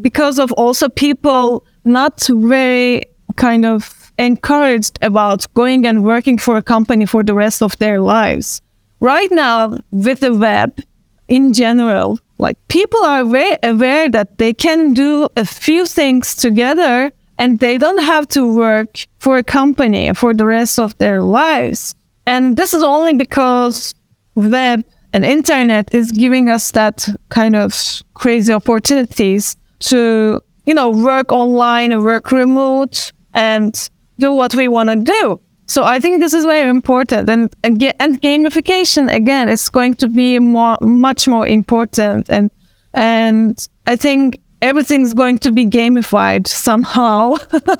[0.00, 3.02] because of also people not very
[3.36, 8.00] kind of encouraged about going and working for a company for the rest of their
[8.00, 8.60] lives.
[9.00, 10.80] Right now, with the web
[11.28, 17.12] in general, like people are very aware that they can do a few things together
[17.38, 21.94] and they don't have to work for a company for the rest of their lives.
[22.26, 23.94] And this is only because
[24.34, 31.30] web and internet is giving us that kind of crazy opportunities to, you know, work
[31.32, 35.40] online, work remote and do what we want to do.
[35.66, 37.28] So I think this is very important.
[37.28, 42.28] And and gamification again is going to be more, much more important.
[42.28, 42.50] And,
[42.92, 47.36] and I think everything's going to be gamified somehow.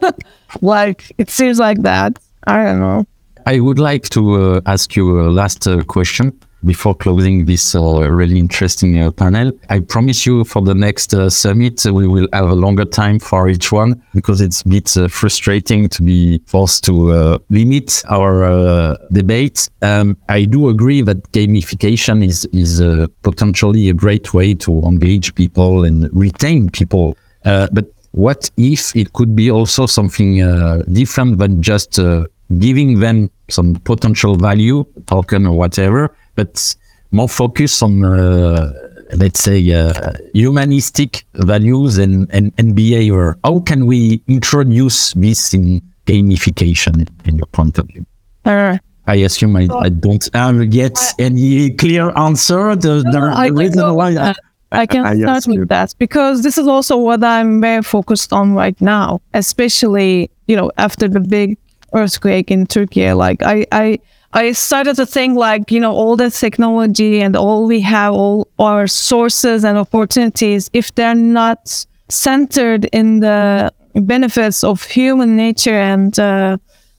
[0.63, 2.19] like it seems like that.
[2.47, 3.07] I don't know.
[3.47, 6.33] I would like to uh, ask you a last uh, question
[6.65, 9.53] before closing this uh, really interesting uh, panel.
[9.69, 13.49] I promise you for the next uh, summit, we will have a longer time for
[13.49, 19.69] each one because it's a bit frustrating to be forced to limit our debate.
[19.83, 22.83] Um, I do agree that gamification is, is
[23.23, 27.17] potentially a great way to engage people and retain people.
[27.43, 32.25] but what if it could be also something uh, different than just uh,
[32.59, 36.75] giving them some potential value, token or whatever, but
[37.11, 38.73] more focus on, uh,
[39.15, 43.39] let's say, uh, humanistic values and, and, and behavior.
[43.45, 48.05] How can we introduce this in gamification in your point of view?
[48.45, 52.75] Uh, I assume I, I don't have yet any clear answer.
[52.75, 53.95] The, the I reason so.
[53.95, 54.35] why I,
[54.73, 58.55] I can I start with that because this is also what I'm very focused on
[58.55, 61.59] right now, especially you know after the big
[61.93, 63.13] earthquake in Turkey.
[63.13, 63.99] Like I, I,
[64.37, 68.49] I started to think like you know all the technology and all we have, all
[68.59, 76.19] our sources and opportunities, if they're not centered in the benefits of human nature and
[76.19, 76.57] uh,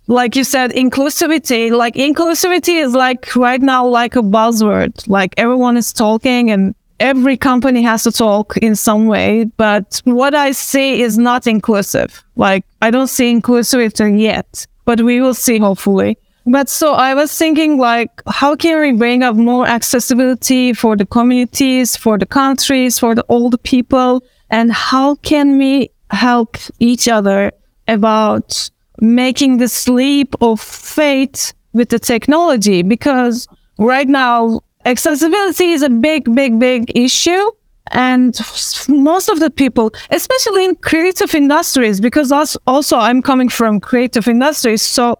[0.07, 5.07] like you said, inclusivity, like inclusivity is like right now like a buzzword.
[5.07, 9.45] Like everyone is talking and every company has to talk in some way.
[9.57, 12.23] But what I see is not inclusive.
[12.37, 16.17] Like I don't see inclusivity yet, but we will see hopefully.
[16.45, 21.05] But so I was thinking like, how can we bring up more accessibility for the
[21.05, 24.23] communities, for the countries, for the old people?
[24.51, 27.51] And how can we help each other
[27.87, 28.69] about
[29.01, 36.33] making the leap of faith with the technology because right now accessibility is a big
[36.33, 37.51] big big issue
[37.91, 38.39] and
[38.87, 44.27] most of the people especially in creative industries because us also i'm coming from creative
[44.27, 45.19] industries so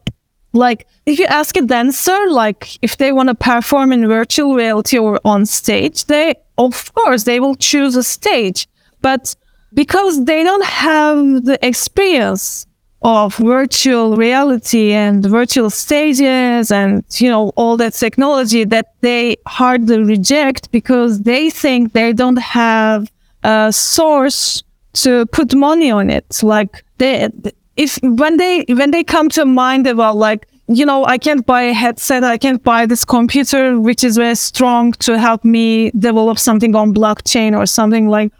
[0.55, 4.97] like if you ask a dancer like if they want to perform in virtual reality
[4.97, 8.67] or on stage they of course they will choose a stage.
[9.01, 9.35] But
[9.73, 12.65] because they don't have the experience
[13.01, 20.01] of virtual reality and virtual stages and you know all that technology that they hardly
[20.01, 23.11] reject because they think they don't have
[23.43, 26.41] a source to put money on it.
[26.41, 27.29] Like they
[27.77, 31.61] if when they when they come to mind about like you know i can't buy
[31.63, 36.39] a headset i can't buy this computer which is very strong to help me develop
[36.39, 38.31] something on blockchain or something like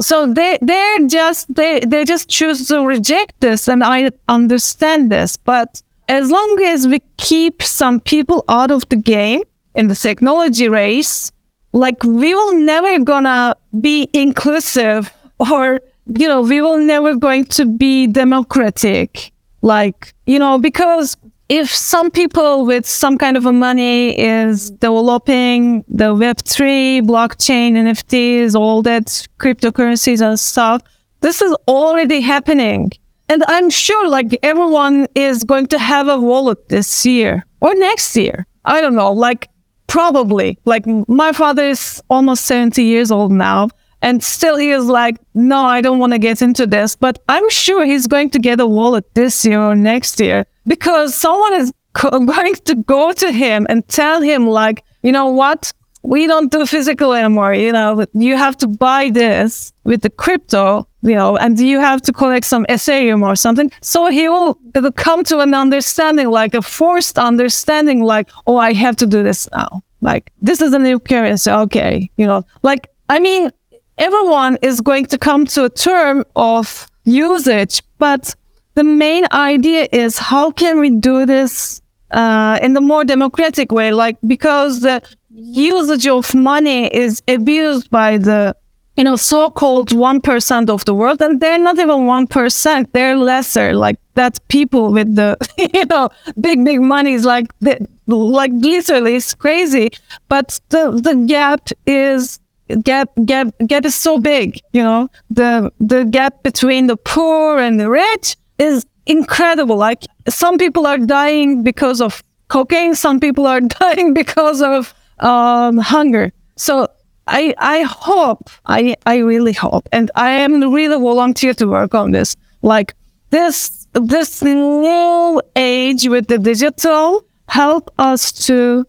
[0.00, 5.36] so they they're just they they just choose to reject this and i understand this
[5.36, 9.42] but as long as we keep some people out of the game
[9.74, 11.32] in the technology race
[11.72, 17.66] like we will never gonna be inclusive or you know we will never going to
[17.66, 19.32] be democratic.
[19.62, 21.16] Like you know because
[21.48, 28.54] if some people with some kind of a money is developing the web3 blockchain nfts
[28.54, 29.06] all that
[29.38, 30.80] cryptocurrencies and stuff
[31.20, 32.90] this is already happening.
[33.28, 38.16] And i'm sure like everyone is going to have a wallet this year or next
[38.16, 38.46] year.
[38.64, 39.48] I don't know like
[39.86, 40.58] probably.
[40.64, 43.68] Like my father is almost 70 years old now
[44.02, 47.48] and still he is like no i don't want to get into this but i'm
[47.50, 51.72] sure he's going to get a wallet this year or next year because someone is
[51.92, 55.72] co- going to go to him and tell him like you know what?
[56.04, 60.88] We don't do physical anymore you know you have to buy this with the crypto
[61.02, 63.70] you know and you have to collect some ethereum or something.
[63.82, 64.58] So he will
[64.96, 69.48] come to an understanding like a forced understanding like oh i have to do this
[69.52, 69.82] now.
[70.00, 72.44] Like this is a new currency okay you know.
[72.62, 73.52] Like i mean
[73.98, 78.34] everyone is going to come to a term of usage, but
[78.74, 83.92] the main idea is how can we do this uh, in the more democratic way?
[83.92, 88.54] Like because the usage of money is abused by the
[88.96, 93.16] you know so-called one percent of the world, and they're not even one percent; they're
[93.16, 93.74] lesser.
[93.74, 95.36] Like that people with the
[95.74, 99.90] you know big big money is like the, like literally it's crazy,
[100.28, 102.38] but the the gap is
[102.82, 105.08] gap gap gap is so big you know?
[105.30, 109.76] The the gap between the poor and the rich is incredible.
[109.76, 115.78] Like some people are dying because of cocaine some people are dying because of um,
[115.78, 116.32] hunger.
[116.56, 116.88] So
[117.28, 122.10] i i hope i i really hope and i am really volunteer to work on
[122.12, 122.36] this.
[122.62, 122.94] Like
[123.30, 128.84] this this new age with the digital help us to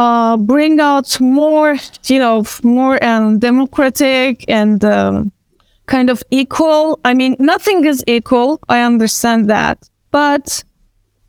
[0.00, 1.76] uh, bring out more,
[2.06, 5.30] you know, more um, democratic and um,
[5.86, 6.98] kind of equal.
[7.04, 8.60] I mean, nothing is equal.
[8.70, 9.76] I understand that,
[10.10, 10.64] but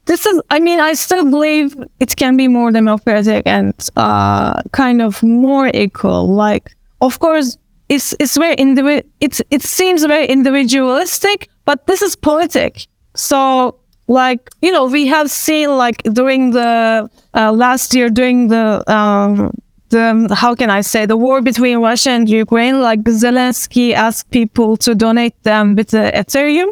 [0.06, 0.42] this is.
[0.50, 5.70] I mean, I still believe it can be more democratic and uh, kind of more
[5.74, 6.34] equal.
[6.34, 7.58] Like, of course,
[7.90, 12.88] it's it's very indivi- It's it seems very individualistic, but this is politic.
[13.16, 13.81] So
[14.12, 19.52] like you know we have seen like during the uh, last year during the um,
[19.90, 22.82] the how can I say the war between Russia and Ukraine.
[22.82, 26.72] Like Zelensky asked people to donate them with the Ethereum,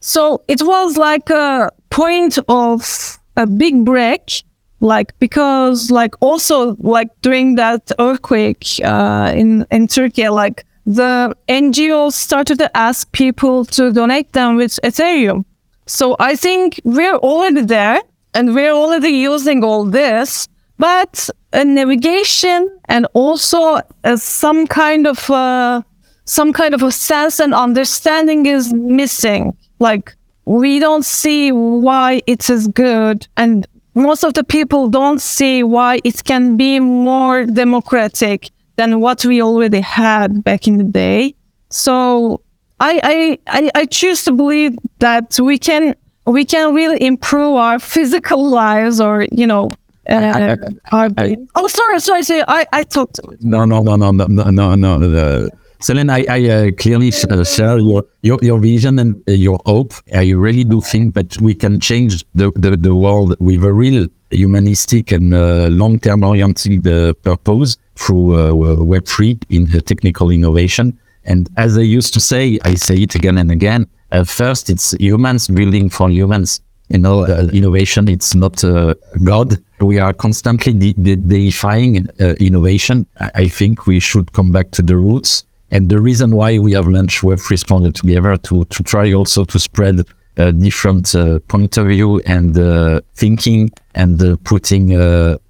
[0.00, 4.42] so it was like a point of a big break.
[4.80, 12.12] Like because like also like during that earthquake uh, in in Turkey, like the NGOs
[12.12, 15.44] started to ask people to donate them with Ethereum.
[15.88, 18.00] So I think we're already there
[18.34, 20.46] and we're already using all this,
[20.78, 23.80] but a navigation and also
[24.16, 25.82] some kind of uh,
[26.26, 29.56] some kind of a sense and understanding is missing.
[29.78, 30.14] Like
[30.44, 36.00] we don't see why it is good, and most of the people don't see why
[36.04, 41.34] it can be more democratic than what we already had back in the day.
[41.70, 42.42] So
[42.80, 45.94] I I I, I choose to believe that we can
[46.26, 49.68] we can really improve our physical lives or you know
[50.08, 50.56] uh,
[50.92, 51.10] our,
[51.54, 55.18] oh sorry sorry sorry I I talked No, no, no, no, no, no, no, no.
[55.18, 55.48] Uh,
[55.88, 59.92] I, I uh, clearly uh, share your, your your vision and uh, your hope.
[60.12, 64.08] I really do think that we can change the, the, the world with a real
[64.30, 70.98] humanistic and uh, long-term oriented uh, purpose through uh, Web3 in the technical innovation.
[71.28, 73.86] And as I used to say, I say it again and again.
[74.10, 76.60] Uh, first, it's humans building for humans.
[76.88, 79.58] You know, uh, innovation, it's not uh, God.
[79.80, 83.06] We are constantly de- de- deifying uh, innovation.
[83.20, 85.44] I-, I think we should come back to the roots.
[85.70, 89.58] And the reason why we have launched Web3 Stronger together to, to try also to
[89.58, 90.00] spread
[90.38, 91.14] uh, different
[91.48, 92.54] point of view and
[93.14, 94.88] thinking and putting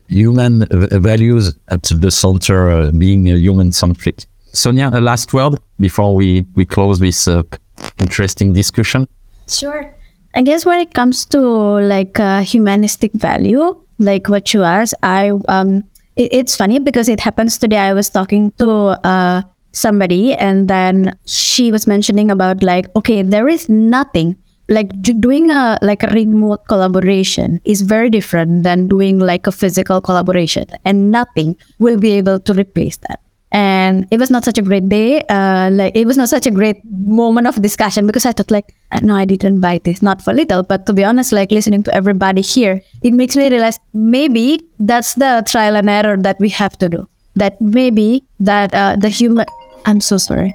[0.09, 4.27] human v- values at the center, being human centric.
[4.59, 7.43] Sonya, a last word before we, we close this uh,
[8.01, 9.07] interesting discussion.
[9.47, 9.95] Sure.
[10.35, 15.33] I guess when it comes to like uh, humanistic value, like what you asked, I
[15.49, 15.85] um,
[16.17, 17.79] it, it's funny because it happens today.
[17.79, 19.43] I was talking to uh
[19.73, 24.37] somebody, and then she was mentioning about like, okay, there is nothing
[24.69, 29.53] like do- doing a like a remote collaboration is very different than doing like a
[29.53, 33.21] physical collaboration, and nothing will be able to replace that
[33.51, 36.51] and it was not such a great day uh, like it was not such a
[36.51, 40.21] great moment of discussion because i thought like "Uh, no i didn't buy this not
[40.21, 43.79] for little but to be honest like listening to everybody here it makes me realize
[43.95, 47.09] maybe that's the trial and error that we have to do.
[47.37, 49.47] That maybe that uh, the human
[49.87, 50.55] i'm so sorry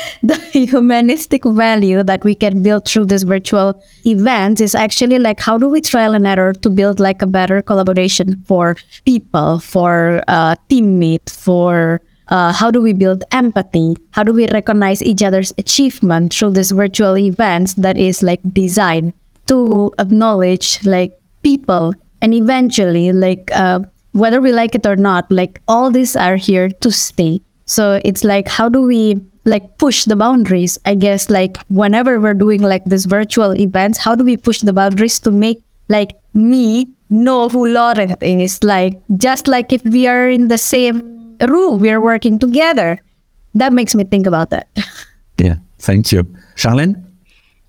[0.22, 5.58] the humanistic value that we can build through this virtual events is actually like how
[5.58, 10.54] do we trial and error to build like a better collaboration for people for uh,
[10.68, 13.94] teammate for uh, how do we build empathy?
[14.12, 19.12] How do we recognize each other's achievement through this virtual events that is like designed
[19.48, 21.12] to acknowledge like
[21.42, 21.92] people?
[22.22, 23.80] And eventually like uh,
[24.12, 27.42] whether we like it or not like all these are here to stay.
[27.66, 32.34] So it's like how do we like push the boundaries i guess like whenever we're
[32.34, 36.88] doing like this virtual events how do we push the boundaries to make like me
[37.10, 41.90] know who Laurent is like just like if we are in the same room we
[41.90, 42.98] are working together
[43.54, 44.68] that makes me think about that
[45.38, 46.24] Yeah, thank you.
[46.56, 47.02] Charlene?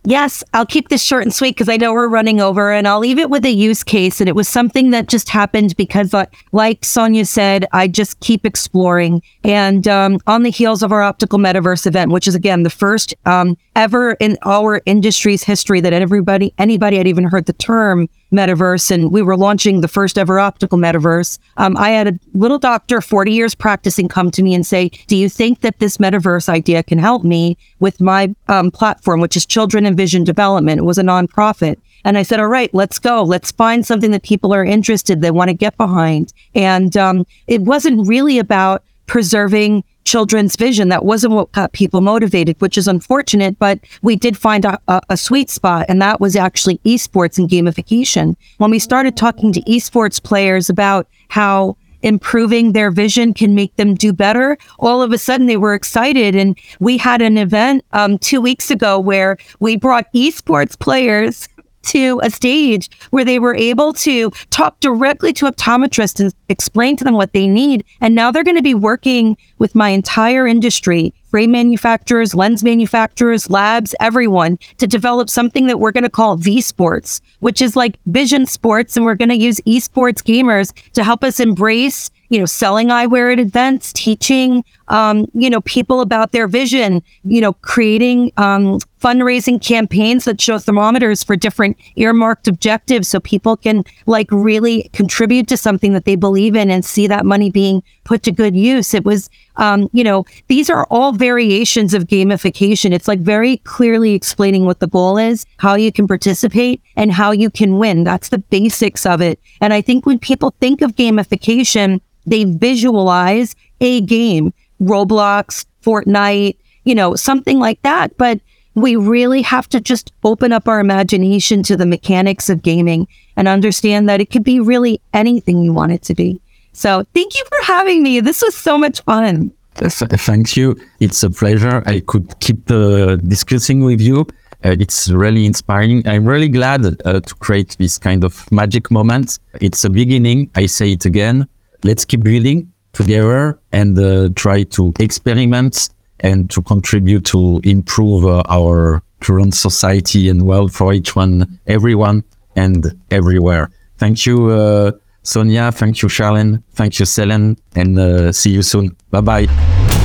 [0.06, 3.00] Yes, I'll keep this short and sweet because I know we're running over and I'll
[3.00, 4.20] leave it with a use case.
[4.20, 8.46] And it was something that just happened because, uh, like Sonya said, I just keep
[8.46, 9.22] exploring.
[9.46, 13.14] And um, on the heels of our optical metaverse event, which is again the first
[13.26, 18.92] um, ever in our industry's history that everybody, anybody had even heard the term metaverse,
[18.92, 21.40] and we were launching the first ever optical metaverse.
[21.58, 25.16] Um, I had a little doctor, 40 years practicing, come to me and say, Do
[25.16, 29.46] you think that this metaverse idea can help me with my um, platform, which is
[29.46, 30.80] Children and Vision Development?
[30.80, 31.78] It was a nonprofit.
[32.06, 33.24] And I said, all right, let's go.
[33.24, 36.34] Let's find something that people are interested, they want to get behind.
[36.54, 40.90] And um, it wasn't really about preserving children's vision.
[40.90, 45.02] That wasn't what got people motivated, which is unfortunate, but we did find a, a,
[45.10, 48.36] a sweet spot, and that was actually esports and gamification.
[48.58, 53.96] When we started talking to esports players about how improving their vision can make them
[53.96, 54.58] do better.
[54.80, 56.36] All of a sudden, they were excited.
[56.36, 61.48] And we had an event um, two weeks ago where we brought esports players
[61.84, 67.04] to a stage where they were able to talk directly to optometrists and explain to
[67.04, 67.84] them what they need.
[68.02, 73.50] And now they're going to be working with my entire industry, frame manufacturers, lens manufacturers,
[73.50, 78.00] labs, everyone to develop something that we're going to call V Sports, which is like
[78.06, 78.96] vision sports.
[78.96, 83.32] And we're going to use esports gamers to help us embrace you know, selling eyewear
[83.32, 89.62] at events, teaching um, you know, people about their vision, you know, creating um, fundraising
[89.62, 95.58] campaigns that show thermometers for different earmarked objectives so people can like really contribute to
[95.58, 98.94] something that they believe in and see that money being put to good use.
[98.94, 102.94] It was, um, you know, these are all variations of gamification.
[102.94, 107.32] It's like very clearly explaining what the goal is, how you can participate, and how
[107.32, 108.04] you can win.
[108.04, 109.40] That's the basics of it.
[109.60, 114.54] And I think when people think of gamification, they visualize a game
[114.84, 118.18] Roblox, Fortnite, you know, something like that.
[118.18, 118.40] But
[118.76, 123.48] we really have to just open up our imagination to the mechanics of gaming and
[123.48, 126.42] understand that it could be really anything you want it to be.
[126.74, 128.20] So thank you for having me.
[128.20, 129.52] This was so much fun.
[129.76, 130.76] Thank you.
[131.00, 131.84] It's a pleasure.
[131.86, 134.22] I could keep uh, discussing with you.
[134.66, 136.08] Uh, it's really inspiring.
[136.08, 139.40] I'm really glad uh, to create this kind of magic moment.
[139.62, 140.50] It's a beginning.
[140.56, 141.48] I say it again.
[141.84, 145.90] Let's keep building together and uh, try to experiment
[146.20, 152.24] and to contribute to improve uh, our current society and well for each one, everyone
[152.56, 153.70] and everywhere.
[153.98, 154.92] Thank you, uh,
[155.24, 155.72] Sonya.
[155.72, 156.62] Thank you, Charlene.
[156.74, 157.58] Thank you, Selen.
[157.76, 158.96] And uh, see you soon.
[159.12, 160.03] Bye bye.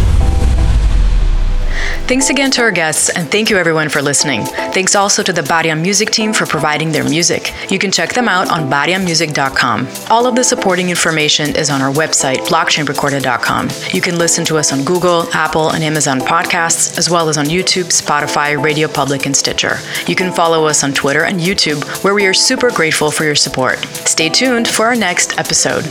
[2.09, 4.46] Thanks again to our guests, and thank you everyone for listening.
[4.46, 7.52] Thanks also to the Bariam Music team for providing their music.
[7.70, 9.86] You can check them out on bariammusic.com.
[10.09, 13.68] All of the supporting information is on our website, blockchainrecorded.com.
[13.92, 17.44] You can listen to us on Google, Apple, and Amazon podcasts, as well as on
[17.44, 19.76] YouTube, Spotify, Radio Public, and Stitcher.
[20.06, 23.34] You can follow us on Twitter and YouTube, where we are super grateful for your
[23.34, 23.84] support.
[23.84, 25.84] Stay tuned for our next episode.